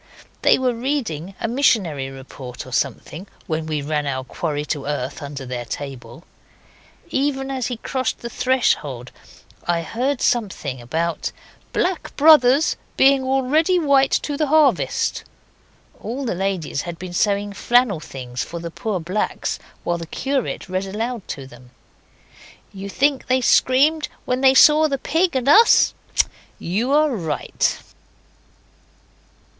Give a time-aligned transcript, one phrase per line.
[0.41, 5.21] They were reading a missionary report or something when we ran our quarry to earth
[5.21, 6.23] under their table.
[7.11, 9.11] Even as he crossed the threshold
[9.67, 11.31] I heard something about
[11.71, 15.23] 'black brothers being already white to the harvest'.
[15.99, 20.67] All the ladies had been sewing flannel things for the poor blacks while the curate
[20.67, 21.69] read aloud to them.
[22.73, 25.93] You think they screamed when they saw the Pig and Us?
[26.57, 27.77] You are right.